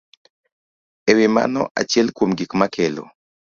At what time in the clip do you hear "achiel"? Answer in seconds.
1.79-2.07